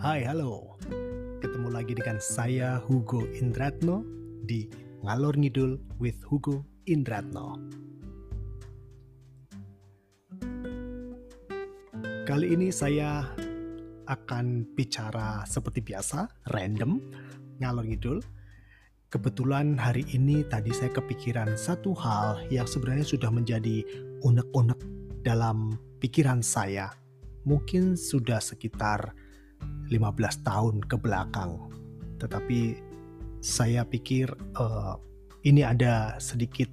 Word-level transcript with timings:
Hai, 0.00 0.24
halo. 0.24 0.80
Ketemu 1.44 1.68
lagi 1.68 1.92
dengan 1.92 2.16
saya 2.16 2.80
Hugo 2.80 3.28
Indratno 3.36 4.00
di 4.40 4.64
Ngalor 5.04 5.36
Ngidul 5.36 6.00
with 6.00 6.16
Hugo 6.24 6.64
Indratno. 6.88 7.60
Kali 12.24 12.56
ini 12.56 12.72
saya 12.72 13.36
akan 14.08 14.72
bicara 14.72 15.44
seperti 15.44 15.84
biasa, 15.84 16.24
random, 16.56 16.96
ngalor 17.60 17.84
ngidul. 17.84 18.24
Kebetulan 19.12 19.76
hari 19.76 20.08
ini 20.16 20.40
tadi 20.48 20.72
saya 20.72 20.88
kepikiran 20.88 21.52
satu 21.60 21.92
hal 22.00 22.40
yang 22.48 22.64
sebenarnya 22.64 23.04
sudah 23.04 23.28
menjadi 23.28 23.84
unek-unek 24.24 24.80
dalam 25.20 25.76
pikiran 26.00 26.40
saya. 26.40 26.88
Mungkin 27.44 27.92
sudah 28.00 28.40
sekitar 28.40 29.12
15 29.92 30.48
tahun 30.48 30.80
ke 30.88 30.96
belakang. 30.96 31.60
Tetapi 32.16 32.80
saya 33.44 33.84
pikir 33.84 34.32
uh, 34.56 34.96
ini 35.44 35.60
ada 35.60 36.16
sedikit 36.16 36.70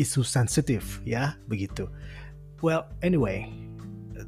isu 0.00 0.24
sensitif 0.24 1.04
ya, 1.04 1.36
begitu. 1.44 1.84
Well, 2.64 2.88
anyway, 3.04 3.52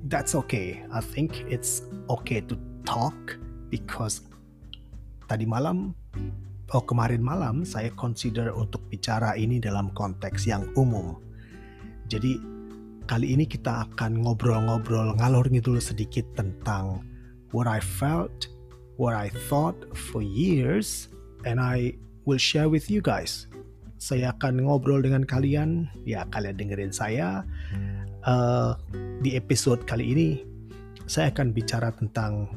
that's 0.09 0.37
okay. 0.45 0.85
I 0.93 1.01
think 1.01 1.45
it's 1.49 1.89
okay 2.13 2.45
to 2.45 2.57
talk 2.85 3.17
because 3.73 4.21
tadi 5.31 5.49
malam 5.49 5.97
oh 6.73 6.85
kemarin 6.85 7.21
malam 7.21 7.65
saya 7.65 7.93
consider 7.95 8.53
untuk 8.53 8.85
bicara 8.89 9.37
ini 9.37 9.61
dalam 9.61 9.93
konteks 9.93 10.49
yang 10.49 10.67
umum. 10.75 11.21
Jadi 12.09 12.41
kali 13.05 13.37
ini 13.37 13.45
kita 13.45 13.89
akan 13.89 14.25
ngobrol-ngobrol 14.25 15.17
ngalor 15.21 15.49
ngidul 15.49 15.81
sedikit 15.81 16.25
tentang 16.37 17.05
what 17.53 17.69
I 17.69 17.79
felt, 17.79 18.49
what 18.97 19.15
I 19.15 19.29
thought 19.49 19.77
for 19.97 20.25
years, 20.25 21.09
and 21.45 21.61
I 21.61 21.95
will 22.25 22.41
share 22.41 22.69
with 22.69 22.91
you 22.91 23.05
guys. 23.05 23.47
Saya 24.03 24.35
akan 24.35 24.67
ngobrol 24.67 25.05
dengan 25.05 25.23
kalian, 25.23 25.87
ya 26.03 26.27
kalian 26.35 26.59
dengerin 26.59 26.91
saya. 26.91 27.47
Uh, 28.27 28.75
di 29.23 29.39
episode 29.39 29.87
kali 29.87 30.11
ini, 30.11 30.31
saya 31.07 31.31
akan 31.31 31.55
bicara 31.55 31.95
tentang 31.95 32.51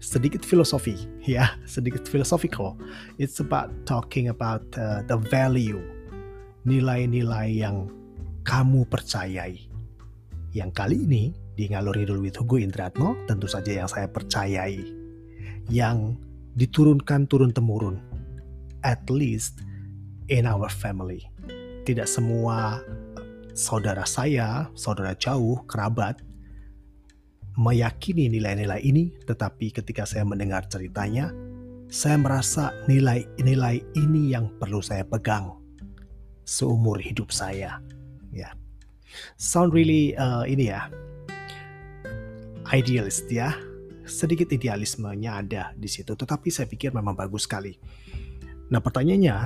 sedikit 0.00 0.40
filosofi, 0.40 0.96
ya 1.26 1.52
sedikit 1.68 2.08
philosophical. 2.08 2.78
It's 3.20 3.42
about 3.44 3.68
talking 3.84 4.32
about 4.32 4.64
uh, 4.80 5.04
the 5.04 5.20
value, 5.20 5.82
nilai-nilai 6.64 7.52
yang 7.52 7.92
kamu 8.46 8.88
percayai. 8.88 9.60
Yang 10.50 10.70
kali 10.74 10.96
ini 11.04 11.24
di 11.60 11.68
Ngalur 11.68 11.92
Ngidul 11.92 12.24
with 12.24 12.40
Hugo 12.40 12.56
Indratno, 12.56 13.20
tentu 13.28 13.44
saja 13.44 13.84
yang 13.84 13.84
saya 13.84 14.08
percayai. 14.08 14.80
Yang 15.68 16.16
diturunkan 16.56 17.28
turun-temurun. 17.28 18.00
At 18.80 19.04
least 19.12 19.60
in 20.32 20.48
our 20.48 20.72
family. 20.72 21.28
Tidak 21.84 22.08
semua 22.08 22.80
saudara 23.52 24.08
saya, 24.08 24.72
saudara 24.72 25.12
jauh, 25.12 25.60
kerabat, 25.68 26.24
meyakini 27.60 28.32
nilai-nilai 28.32 28.80
ini, 28.80 29.12
tetapi 29.28 29.68
ketika 29.68 30.08
saya 30.08 30.24
mendengar 30.24 30.64
ceritanya, 30.64 31.28
saya 31.92 32.16
merasa 32.16 32.72
nilai-nilai 32.88 33.84
ini 34.00 34.32
yang 34.32 34.48
perlu 34.56 34.80
saya 34.80 35.04
pegang 35.04 35.60
seumur 36.48 36.96
hidup 36.96 37.28
saya. 37.28 37.84
Ya, 38.32 38.56
sound 39.36 39.76
really 39.76 40.16
uh, 40.16 40.46
ini 40.46 40.70
ya, 40.70 40.88
idealist 42.70 43.26
ya. 43.30 43.54
Sedikit 44.06 44.50
idealismenya 44.50 45.44
ada 45.44 45.62
di 45.78 45.86
situ, 45.86 46.18
tetapi 46.18 46.50
saya 46.50 46.66
pikir 46.66 46.90
memang 46.90 47.14
bagus 47.14 47.46
sekali. 47.46 47.78
Nah 48.70 48.82
pertanyaannya, 48.82 49.36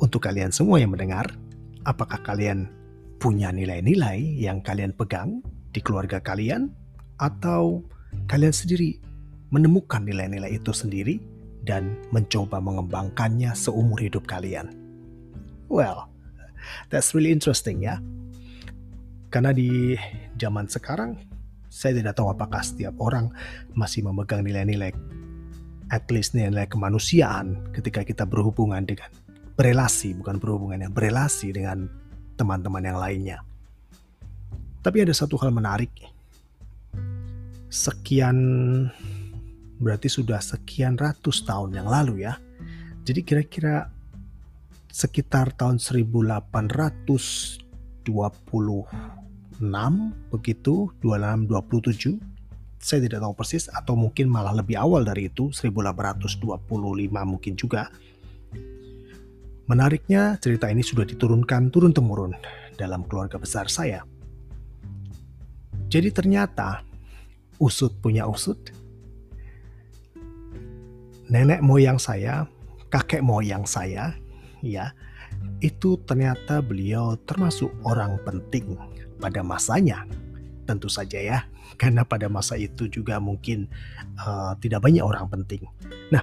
untuk 0.00 0.20
kalian 0.20 0.52
semua 0.52 0.82
yang 0.82 0.92
mendengar, 0.92 1.32
apakah 1.86 2.20
kalian 2.20 2.68
punya 3.16 3.54
nilai-nilai 3.54 4.18
yang 4.36 4.60
kalian 4.60 4.92
pegang 4.92 5.40
di 5.72 5.80
keluarga 5.80 6.20
kalian, 6.20 6.68
atau 7.16 7.80
kalian 8.28 8.52
sendiri 8.52 8.98
menemukan 9.54 10.02
nilai-nilai 10.02 10.58
itu 10.58 10.74
sendiri 10.74 11.22
dan 11.62 11.96
mencoba 12.10 12.58
mengembangkannya 12.58 13.54
seumur 13.54 14.02
hidup 14.02 14.26
kalian? 14.26 14.74
Well, 15.72 16.10
that's 16.92 17.16
really 17.16 17.32
interesting 17.32 17.86
ya. 17.86 18.02
Karena 19.32 19.56
di 19.56 19.96
zaman 20.36 20.68
sekarang 20.68 21.31
saya 21.72 21.96
tidak 21.96 22.20
tahu 22.20 22.28
apakah 22.28 22.60
setiap 22.60 22.92
orang 23.00 23.32
masih 23.72 24.04
memegang 24.04 24.44
nilai-nilai 24.44 24.92
at 25.92 26.08
least 26.08 26.32
nilai 26.32 26.64
kemanusiaan 26.68 27.72
ketika 27.76 28.04
kita 28.04 28.24
berhubungan 28.24 28.84
dengan 28.84 29.12
berelasi, 29.56 30.16
bukan 30.16 30.40
berhubungan 30.40 30.80
yang 30.88 30.92
berelasi 30.96 31.52
dengan 31.52 31.84
teman-teman 32.40 32.80
yang 32.80 32.96
lainnya. 32.96 33.38
Tapi 34.80 35.04
ada 35.04 35.12
satu 35.12 35.36
hal 35.36 35.52
menarik. 35.52 35.92
Sekian 37.68 38.36
berarti 39.76 40.08
sudah 40.08 40.40
sekian 40.40 40.96
ratus 40.96 41.44
tahun 41.44 41.76
yang 41.76 41.88
lalu 41.88 42.24
ya. 42.24 42.40
Jadi 43.04 43.20
kira-kira 43.20 43.92
sekitar 44.88 45.52
tahun 45.52 45.76
1820 45.76 47.62
begitu 50.34 50.90
26 51.00 51.46
27 51.46 52.32
saya 52.82 52.98
tidak 53.06 53.22
tahu 53.22 53.34
persis 53.38 53.70
atau 53.70 53.94
mungkin 53.94 54.26
malah 54.26 54.50
lebih 54.58 54.74
awal 54.74 55.06
dari 55.06 55.30
itu 55.30 55.54
1825 55.54 56.58
mungkin 57.22 57.54
juga. 57.54 57.86
Menariknya 59.70 60.34
cerita 60.42 60.66
ini 60.66 60.82
sudah 60.82 61.06
diturunkan 61.06 61.70
turun 61.70 61.94
temurun 61.94 62.34
dalam 62.74 63.06
keluarga 63.06 63.38
besar 63.38 63.70
saya. 63.70 64.02
Jadi 65.86 66.10
ternyata 66.10 66.82
usut 67.62 67.94
punya 68.02 68.26
usut. 68.26 68.58
Nenek 71.30 71.62
moyang 71.62 72.02
saya 72.02 72.50
kakek 72.90 73.22
moyang 73.22 73.64
saya 73.64 74.12
ya 74.60 74.90
itu 75.62 75.94
ternyata 76.02 76.58
beliau 76.58 77.14
termasuk 77.22 77.70
orang 77.86 78.18
penting 78.26 78.74
pada 79.22 79.40
masanya. 79.46 80.02
Tentu 80.66 80.86
saja 80.86 81.18
ya, 81.18 81.38
karena 81.78 82.06
pada 82.06 82.30
masa 82.30 82.54
itu 82.58 82.86
juga 82.86 83.18
mungkin 83.18 83.66
uh, 84.22 84.54
tidak 84.62 84.82
banyak 84.82 85.02
orang 85.02 85.26
penting. 85.30 85.66
Nah, 86.14 86.22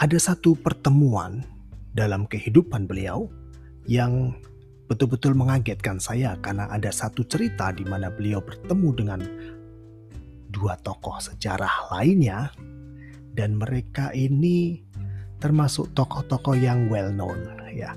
ada 0.00 0.18
satu 0.18 0.56
pertemuan 0.56 1.44
dalam 1.94 2.26
kehidupan 2.26 2.88
beliau 2.90 3.30
yang 3.86 4.34
betul-betul 4.88 5.32
mengagetkan 5.32 5.96
saya 5.96 6.36
karena 6.44 6.68
ada 6.68 6.92
satu 6.92 7.24
cerita 7.24 7.72
di 7.72 7.88
mana 7.88 8.12
beliau 8.12 8.44
bertemu 8.44 8.88
dengan 8.92 9.20
dua 10.52 10.76
tokoh 10.84 11.18
sejarah 11.18 11.90
lainnya 11.94 12.52
dan 13.34 13.58
mereka 13.58 14.14
ini 14.14 14.84
termasuk 15.44 15.92
tokoh-tokoh 15.92 16.56
yang 16.56 16.88
well 16.88 17.12
known 17.12 17.36
ya 17.68 17.92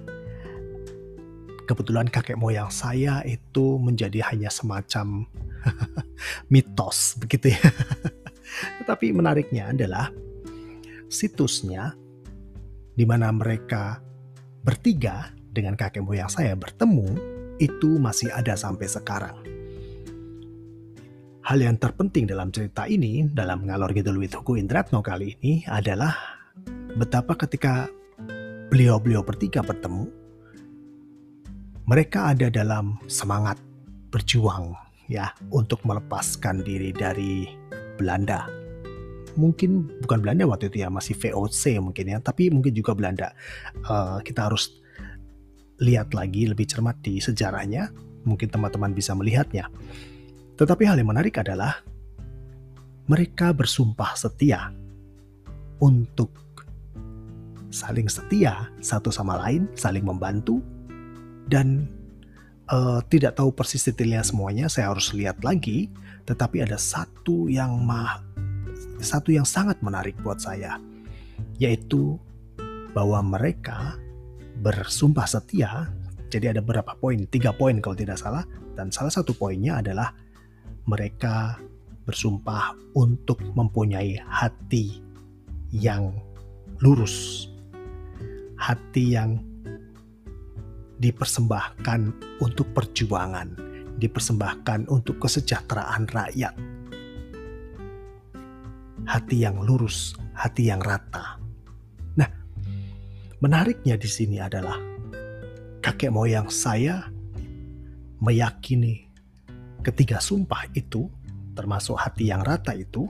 kebetulan 1.67 2.07
kakek 2.07 2.39
moyang 2.39 2.71
saya 2.71 3.19
itu 3.27 3.75
menjadi 3.77 4.23
hanya 4.31 4.47
semacam 4.47 5.27
mitos 6.53 7.19
begitu 7.19 7.51
ya. 7.53 7.61
Tetapi 8.81 9.11
menariknya 9.11 9.75
adalah 9.75 10.09
situsnya 11.11 11.91
di 12.95 13.03
mana 13.03 13.29
mereka 13.35 13.99
bertiga 14.63 15.29
dengan 15.51 15.75
kakek 15.75 16.01
moyang 16.01 16.31
saya 16.31 16.55
bertemu 16.55 17.19
itu 17.59 17.99
masih 17.99 18.31
ada 18.31 18.55
sampai 18.55 18.87
sekarang. 18.87 19.37
Hal 21.47 21.63
yang 21.63 21.79
terpenting 21.79 22.27
dalam 22.27 22.51
cerita 22.51 22.91
ini, 22.91 23.23
dalam 23.31 23.63
ngalor 23.63 23.95
ngidul 23.95 24.19
with 24.19 24.35
Hugo 24.35 24.59
Indratno 24.59 24.99
kali 24.99 25.39
ini 25.39 25.63
adalah 25.63 26.36
betapa 26.97 27.37
ketika 27.37 27.85
beliau-beliau 28.73 29.21
bertiga 29.21 29.61
bertemu, 29.61 30.09
mereka 31.85 32.33
ada 32.33 32.49
dalam 32.49 32.97
semangat 33.05 33.61
berjuang 34.09 34.73
ya 35.07 35.31
untuk 35.53 35.79
melepaskan 35.85 36.65
diri 36.65 36.91
dari 36.91 37.47
Belanda. 37.95 38.49
Mungkin 39.37 40.01
bukan 40.01 40.25
Belanda 40.25 40.49
waktu 40.49 40.73
itu 40.73 40.81
ya 40.81 40.89
masih 40.89 41.13
VOC 41.13 41.77
mungkin 41.77 42.05
ya, 42.09 42.17
tapi 42.17 42.49
mungkin 42.49 42.73
juga 42.73 42.97
Belanda. 42.97 43.31
Uh, 43.85 44.17
kita 44.25 44.49
harus 44.49 44.81
lihat 45.77 46.17
lagi 46.17 46.49
lebih 46.49 46.65
cermat 46.65 46.97
di 47.05 47.21
sejarahnya. 47.21 47.93
Mungkin 48.25 48.49
teman-teman 48.49 48.91
bisa 48.91 49.13
melihatnya. 49.13 49.69
Tetapi 50.57 50.83
hal 50.89 50.97
yang 50.97 51.13
menarik 51.13 51.37
adalah 51.37 51.85
mereka 53.07 53.53
bersumpah 53.53 54.17
setia 54.17 54.73
untuk 55.77 56.46
saling 57.77 58.09
setia 58.09 58.73
satu 58.81 59.13
sama 59.13 59.37
lain, 59.45 59.69
saling 59.77 60.01
membantu, 60.01 60.65
dan 61.45 61.85
uh, 62.73 62.99
tidak 63.05 63.37
tahu 63.37 63.53
persis 63.53 63.85
detailnya 63.85 64.25
semuanya, 64.25 64.65
saya 64.65 64.89
harus 64.89 65.13
lihat 65.13 65.37
lagi. 65.45 65.93
Tetapi 66.25 66.65
ada 66.65 66.75
satu 66.75 67.45
yang 67.47 67.77
mah, 67.85 68.25
satu 68.99 69.29
yang 69.29 69.45
sangat 69.45 69.77
menarik 69.85 70.17
buat 70.25 70.41
saya, 70.41 70.81
yaitu 71.61 72.17
bahwa 72.91 73.21
mereka 73.21 73.95
bersumpah 74.59 75.29
setia. 75.29 75.93
Jadi 76.27 76.51
ada 76.51 76.59
beberapa 76.59 76.97
poin, 76.99 77.23
tiga 77.29 77.55
poin 77.55 77.79
kalau 77.79 77.95
tidak 77.95 78.19
salah, 78.19 78.43
dan 78.75 78.91
salah 78.91 79.13
satu 79.13 79.31
poinnya 79.31 79.79
adalah 79.79 80.11
mereka 80.83 81.55
bersumpah 82.03 82.75
untuk 82.95 83.39
mempunyai 83.55 84.19
hati 84.27 84.99
yang 85.71 86.11
lurus, 86.83 87.47
hati 88.67 89.15
yang 89.15 89.39
dipersembahkan 90.99 92.11
untuk 92.43 92.67
perjuangan, 92.75 93.55
dipersembahkan 93.95 94.91
untuk 94.91 95.23
kesejahteraan 95.23 96.03
rakyat. 96.11 96.51
Hati 99.07 99.37
yang 99.39 99.63
lurus, 99.63 100.19
hati 100.35 100.67
yang 100.67 100.83
rata. 100.83 101.39
Nah, 102.19 102.27
menariknya 103.39 103.95
di 103.95 104.09
sini 104.11 104.43
adalah 104.43 104.75
kakek 105.79 106.11
moyang 106.11 106.51
saya 106.51 107.07
meyakini 108.19 109.07
ketiga 109.79 110.19
sumpah 110.19 110.67
itu, 110.75 111.07
termasuk 111.55 111.95
hati 111.95 112.35
yang 112.35 112.43
rata 112.43 112.75
itu, 112.75 113.07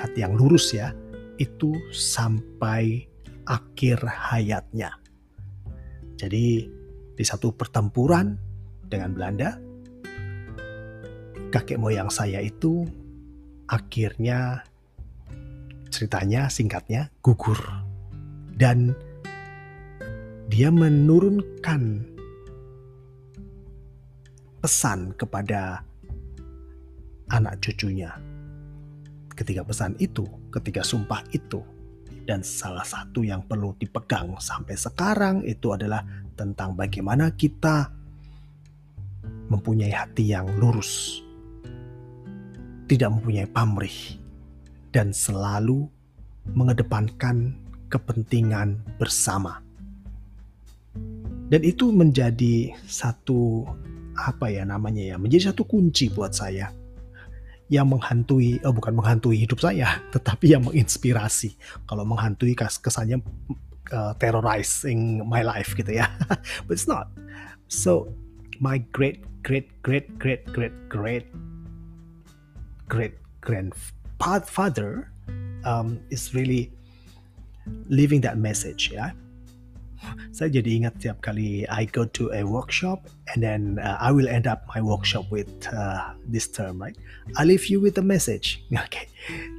hati 0.00 0.24
yang 0.24 0.32
lurus 0.32 0.72
ya, 0.72 0.96
itu 1.36 1.76
sampai 1.92 3.12
akhir 3.46 4.02
hayatnya. 4.02 4.98
Jadi 6.18 6.66
di 7.16 7.24
satu 7.24 7.54
pertempuran 7.54 8.36
dengan 8.84 9.14
Belanda, 9.14 9.56
kakek 11.54 11.78
moyang 11.78 12.10
saya 12.10 12.42
itu 12.42 12.84
akhirnya 13.70 14.66
ceritanya 15.88 16.50
singkatnya 16.50 17.08
gugur 17.24 17.58
dan 18.58 18.92
dia 20.50 20.68
menurunkan 20.68 22.04
pesan 24.60 25.14
kepada 25.14 25.82
anak 27.30 27.58
cucunya. 27.62 28.14
Ketiga 29.36 29.60
pesan 29.62 29.94
itu, 30.00 30.24
ketiga 30.48 30.80
sumpah 30.80 31.20
itu 31.36 31.60
dan 32.26 32.42
salah 32.42 32.82
satu 32.82 33.22
yang 33.22 33.46
perlu 33.46 33.78
dipegang 33.78 34.34
sampai 34.42 34.74
sekarang 34.74 35.46
itu 35.46 35.70
adalah 35.70 36.02
tentang 36.34 36.74
bagaimana 36.74 37.30
kita 37.38 37.88
mempunyai 39.46 39.94
hati 39.94 40.34
yang 40.34 40.50
lurus, 40.58 41.22
tidak 42.90 43.14
mempunyai 43.14 43.46
pamrih, 43.46 44.18
dan 44.90 45.14
selalu 45.14 45.86
mengedepankan 46.50 47.54
kepentingan 47.86 48.82
bersama. 48.98 49.62
Dan 51.46 51.62
itu 51.62 51.94
menjadi 51.94 52.74
satu 52.90 53.62
apa 54.18 54.50
ya 54.50 54.66
namanya 54.66 55.14
ya, 55.14 55.16
menjadi 55.16 55.54
satu 55.54 55.62
kunci 55.62 56.10
buat 56.10 56.34
saya 56.34 56.74
yang 57.66 57.90
menghantui, 57.90 58.62
oh 58.62 58.70
bukan 58.70 58.94
menghantui 58.94 59.42
hidup 59.42 59.58
saya, 59.58 59.98
tetapi 60.14 60.54
yang 60.54 60.62
menginspirasi. 60.66 61.58
Kalau 61.86 62.06
menghantui 62.06 62.54
kesannya 62.54 63.18
uh, 63.90 64.12
terrorizing 64.18 65.22
my 65.26 65.42
life 65.42 65.74
gitu 65.74 65.98
ya, 65.98 66.06
but 66.66 66.74
it's 66.74 66.86
not. 66.86 67.10
So 67.66 68.10
my 68.62 68.78
great 68.94 69.22
great 69.42 69.70
great 69.82 70.06
great 70.18 70.46
great 70.50 70.74
great 70.90 71.26
great 72.86 73.14
grandfather 73.42 75.10
um, 75.66 75.98
is 76.10 76.34
really 76.34 76.70
living 77.90 78.22
that 78.22 78.38
message 78.38 78.94
ya. 78.94 79.10
Saya 80.30 80.48
jadi 80.60 80.84
ingat 80.84 80.94
tiap 81.00 81.18
kali 81.24 81.64
I 81.66 81.88
go 81.88 82.04
to 82.18 82.30
a 82.34 82.44
workshop 82.44 83.08
and 83.32 83.42
then 83.42 83.82
uh, 83.82 83.98
I 83.98 84.12
will 84.12 84.28
end 84.28 84.46
up 84.46 84.66
my 84.72 84.80
workshop 84.84 85.28
with 85.32 85.48
uh, 85.70 86.14
this 86.26 86.46
term, 86.50 86.82
right? 86.82 86.96
I 87.36 87.44
leave 87.44 87.66
you 87.66 87.80
with 87.82 87.98
a 87.98 88.06
message. 88.06 88.62
Oke, 88.70 88.84
okay. 88.86 89.04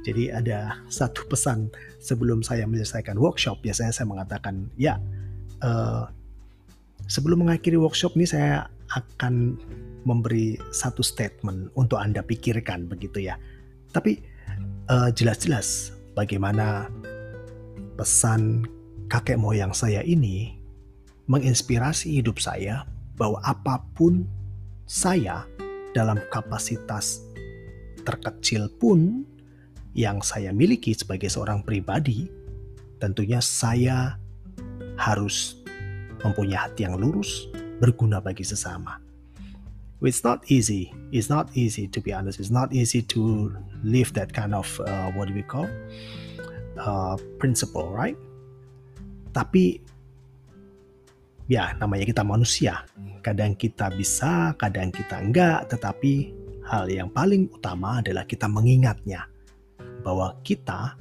jadi 0.06 0.38
ada 0.40 0.58
satu 0.88 1.28
pesan 1.28 1.68
sebelum 2.00 2.40
saya 2.40 2.64
menyelesaikan 2.64 3.18
workshop. 3.18 3.60
Biasanya 3.60 3.92
saya 3.92 4.06
mengatakan, 4.08 4.70
ya, 4.78 4.96
uh, 5.60 6.08
sebelum 7.10 7.44
mengakhiri 7.44 7.76
workshop 7.76 8.14
ini 8.16 8.28
saya 8.28 8.68
akan 8.96 9.60
memberi 10.08 10.56
satu 10.72 11.04
statement 11.04 11.68
untuk 11.76 12.00
anda 12.00 12.24
pikirkan 12.24 12.88
begitu 12.88 13.28
ya. 13.28 13.36
Tapi 13.92 14.20
uh, 14.88 15.12
jelas-jelas 15.12 15.92
bagaimana 16.16 16.88
pesan 17.98 18.64
kakek 19.08 19.40
moyang 19.40 19.72
saya 19.72 20.04
ini 20.04 20.60
menginspirasi 21.28 22.20
hidup 22.20 22.36
saya 22.40 22.84
bahwa 23.16 23.40
apa 23.40 23.80
pun 23.96 24.28
saya 24.84 25.48
dalam 25.96 26.20
kapasitas 26.28 27.24
terkecil 28.04 28.68
pun 28.76 29.24
yang 29.96 30.20
saya 30.20 30.52
miliki 30.52 30.92
sebagai 30.94 31.32
seorang 31.32 31.64
pribadi, 31.64 32.28
tentunya 33.00 33.40
saya 33.40 34.20
harus 35.00 35.58
mempunyai 36.22 36.68
hati 36.68 36.84
yang 36.84 37.00
lurus, 37.00 37.48
berguna 37.80 38.20
bagi 38.20 38.44
sesama. 38.44 39.00
It's 39.98 40.22
not 40.22 40.46
easy. 40.46 40.94
It's 41.10 41.26
not 41.26 41.50
easy 41.58 41.90
to 41.90 41.98
be 41.98 42.14
honest. 42.14 42.38
It's 42.38 42.54
not 42.54 42.70
easy 42.70 43.02
to 43.10 43.50
live 43.82 44.14
that 44.14 44.30
kind 44.30 44.54
of 44.54 44.70
uh, 44.86 45.10
what 45.18 45.26
do 45.26 45.34
we 45.34 45.42
call 45.42 45.66
uh, 46.78 47.18
principle, 47.42 47.90
right? 47.90 48.14
Tapi 49.32 49.78
ya 51.48 51.74
namanya 51.80 52.04
kita 52.04 52.22
manusia. 52.22 52.84
Kadang 53.24 53.56
kita 53.56 53.90
bisa, 53.92 54.54
kadang 54.60 54.92
kita 54.92 55.18
enggak, 55.18 55.68
tetapi 55.72 56.32
hal 56.68 56.86
yang 56.92 57.08
paling 57.08 57.48
utama 57.48 58.04
adalah 58.04 58.28
kita 58.28 58.46
mengingatnya 58.46 59.24
bahwa 60.04 60.36
kita 60.44 60.94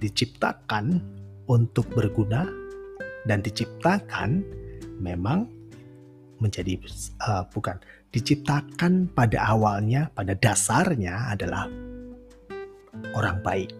diciptakan 0.00 0.98
untuk 1.46 1.86
berguna 1.92 2.48
dan 3.28 3.38
diciptakan 3.44 4.42
memang 4.98 5.46
menjadi 6.42 6.74
uh, 7.22 7.46
bukan 7.54 7.78
diciptakan 8.10 9.06
pada 9.14 9.46
awalnya 9.46 10.10
pada 10.10 10.34
dasarnya 10.34 11.30
adalah 11.30 11.70
orang 13.14 13.38
baik. 13.46 13.72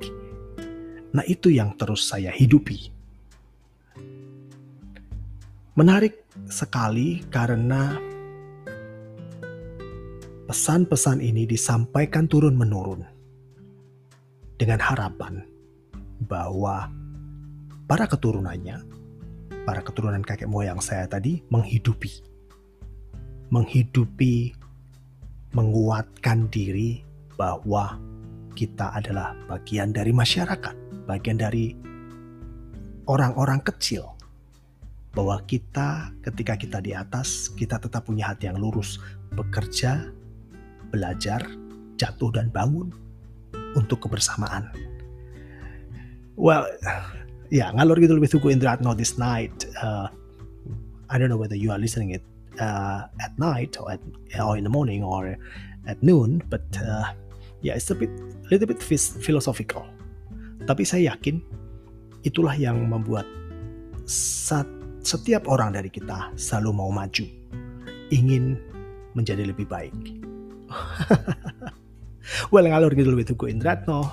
Nah, 1.12 1.26
itu 1.28 1.52
yang 1.52 1.76
terus 1.76 2.08
saya 2.08 2.32
hidupi 2.32 3.01
Menarik 5.72 6.28
sekali 6.52 7.24
karena 7.32 7.96
pesan-pesan 10.44 11.24
ini 11.24 11.48
disampaikan 11.48 12.28
turun-menurun 12.28 13.00
dengan 14.60 14.76
harapan 14.84 15.40
bahwa 16.28 16.92
para 17.88 18.04
keturunannya, 18.04 18.84
para 19.64 19.80
keturunan 19.80 20.20
kakek 20.20 20.44
moyang 20.44 20.76
saya 20.84 21.08
tadi 21.08 21.40
menghidupi, 21.48 22.20
menghidupi, 23.48 24.52
menguatkan 25.56 26.52
diri 26.52 27.00
bahwa 27.40 27.96
kita 28.52 28.92
adalah 28.92 29.32
bagian 29.48 29.88
dari 29.88 30.12
masyarakat, 30.12 31.08
bagian 31.08 31.40
dari 31.40 31.72
orang-orang 33.08 33.64
kecil 33.64 34.20
bahwa 35.12 35.36
kita 35.44 36.12
ketika 36.24 36.56
kita 36.56 36.78
di 36.80 36.96
atas 36.96 37.52
kita 37.52 37.76
tetap 37.76 38.08
punya 38.08 38.32
hati 38.32 38.48
yang 38.48 38.56
lurus 38.56 38.96
bekerja 39.36 40.08
belajar 40.88 41.44
jatuh 42.00 42.32
dan 42.32 42.48
bangun 42.48 42.88
untuk 43.76 44.08
kebersamaan. 44.08 44.72
Well 46.36 46.64
ya 47.52 47.68
yeah, 47.68 47.68
ngalor 47.76 48.00
gitu 48.00 48.16
lebih 48.16 48.32
tunggu 48.32 48.48
Indratno 48.48 48.96
this 48.96 49.20
night 49.20 49.52
uh, 49.84 50.08
I 51.12 51.20
don't 51.20 51.28
know 51.28 51.36
whether 51.36 51.56
you 51.56 51.68
are 51.68 51.80
listening 51.80 52.16
it 52.16 52.24
uh, 52.56 53.04
at 53.20 53.36
night 53.36 53.76
or 53.76 53.92
at 53.92 54.00
or 54.40 54.56
in 54.56 54.64
the 54.64 54.72
morning 54.72 55.04
or 55.04 55.36
at 55.84 56.00
noon 56.00 56.40
but 56.48 56.64
uh, 56.80 57.12
yeah 57.60 57.76
it's 57.76 57.92
a 57.92 57.96
bit 57.96 58.12
little 58.48 58.64
bit 58.64 58.80
philosophical. 59.20 59.84
Tapi 60.64 60.88
saya 60.88 61.12
yakin 61.12 61.44
itulah 62.24 62.56
yang 62.56 62.80
membuat 62.88 63.28
satu 64.08 64.81
setiap 65.02 65.50
orang 65.50 65.74
dari 65.74 65.90
kita 65.90 66.30
selalu 66.38 66.70
mau 66.70 66.90
maju, 66.94 67.26
ingin 68.14 68.58
menjadi 69.18 69.50
lebih 69.50 69.66
baik. 69.66 70.22
well, 72.54 72.64
ngalur 72.64 72.94
gitu 72.94 73.10
lebih 73.10 73.34
Tugu 73.34 73.50
Indratno. 73.50 74.06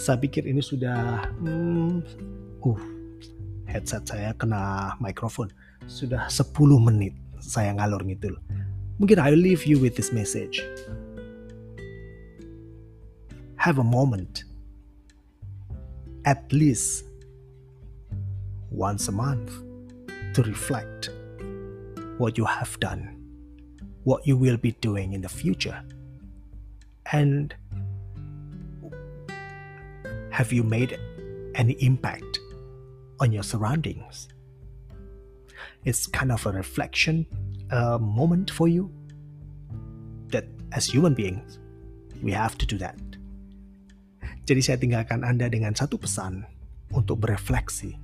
Saya 0.00 0.16
pikir 0.16 0.48
ini 0.48 0.64
sudah, 0.64 1.28
hmm, 1.38 2.00
uh, 2.64 2.80
headset 3.68 4.08
saya 4.08 4.32
kena 4.34 4.96
mikrofon. 4.98 5.52
Sudah 5.84 6.26
10 6.32 6.56
menit 6.80 7.12
saya 7.40 7.76
ngalur 7.76 8.00
ngidul. 8.04 8.40
Mungkin 9.00 9.16
I'll 9.20 9.36
leave 9.36 9.64
you 9.64 9.80
with 9.80 9.96
this 9.96 10.12
message. 10.12 10.60
Have 13.60 13.76
a 13.76 13.84
moment, 13.84 14.48
at 16.24 16.48
least 16.48 17.04
once 18.72 19.08
a 19.08 19.12
month, 19.12 19.52
to 20.34 20.42
reflect 20.42 21.10
what 22.18 22.36
you 22.38 22.44
have 22.44 22.78
done, 22.80 23.16
what 24.04 24.26
you 24.26 24.36
will 24.36 24.56
be 24.56 24.72
doing 24.80 25.12
in 25.12 25.20
the 25.20 25.28
future, 25.28 25.82
and 27.12 27.54
have 30.30 30.52
you 30.52 30.62
made 30.62 30.98
any 31.54 31.74
impact 31.82 32.38
on 33.18 33.32
your 33.32 33.42
surroundings? 33.42 34.28
It's 35.84 36.06
kind 36.06 36.30
of 36.30 36.44
a 36.46 36.52
reflection 36.52 37.26
a 37.70 37.98
moment 37.98 38.50
for 38.50 38.68
you 38.68 38.90
that 40.28 40.44
as 40.72 40.86
human 40.86 41.14
beings, 41.14 41.58
we 42.22 42.32
have 42.32 42.58
to 42.58 42.66
do 42.66 42.78
that. 42.78 42.98
Jadi 44.46 44.60
saya 44.66 44.76
tinggalkan 44.82 45.22
Anda 45.22 45.46
dengan 45.46 45.78
satu 45.78 45.94
pesan 45.94 46.42
untuk 46.90 47.22
berefleksi. 47.22 47.94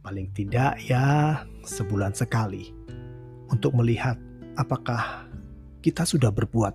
Paling 0.00 0.32
tidak 0.32 0.80
ya 0.80 1.44
sebulan 1.60 2.16
sekali 2.16 2.72
untuk 3.52 3.76
melihat 3.76 4.16
apakah 4.56 5.28
kita 5.84 6.08
sudah 6.08 6.32
berbuat 6.32 6.72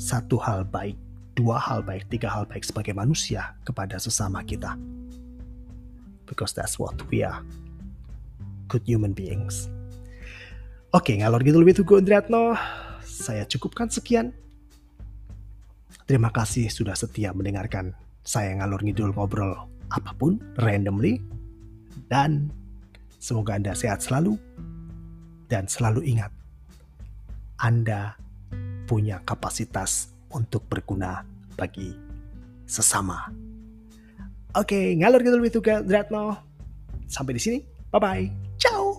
satu 0.00 0.40
hal 0.40 0.64
baik, 0.64 0.96
dua 1.36 1.60
hal 1.60 1.84
baik, 1.84 2.08
tiga 2.08 2.32
hal 2.32 2.48
baik 2.48 2.64
sebagai 2.64 2.96
manusia 2.96 3.52
kepada 3.68 4.00
sesama 4.00 4.40
kita. 4.44 4.80
Because 6.24 6.56
that's 6.56 6.80
what 6.80 6.96
we 7.12 7.20
are. 7.20 7.44
Good 8.70 8.86
human 8.86 9.12
beings. 9.12 9.66
Oke, 10.94 11.14
ngalor 11.14 11.42
gitu 11.42 11.58
lebih 11.58 11.78
Tugu 11.78 11.98
Indriatno. 11.98 12.54
Saya 13.04 13.44
cukupkan 13.46 13.90
sekian. 13.90 14.34
Terima 16.06 16.34
kasih 16.34 16.66
sudah 16.66 16.94
setia 16.98 17.30
mendengarkan 17.30 17.94
saya 18.26 18.54
ngalor 18.58 18.82
ngidul 18.82 19.14
ngobrol 19.14 19.70
apa 19.90 20.10
pun 20.18 20.38
randomly. 20.58 21.22
Dan 22.10 22.50
semoga 23.22 23.54
Anda 23.54 23.70
sehat 23.78 24.02
selalu. 24.02 24.34
Dan 25.46 25.70
selalu 25.70 26.02
ingat, 26.10 26.34
Anda 27.62 28.18
punya 28.90 29.22
kapasitas 29.22 30.10
untuk 30.34 30.66
berguna 30.66 31.22
bagi 31.54 31.94
sesama. 32.66 33.30
Oke, 34.58 34.98
ngalor 34.98 35.22
gitu 35.22 35.38
lebih 35.38 35.54
Tugu 35.54 35.70
Indriatno. 35.70 36.34
Sampai 37.06 37.38
di 37.38 37.42
sini. 37.42 37.58
Bye-bye. 37.94 38.58
Ciao. 38.58 38.89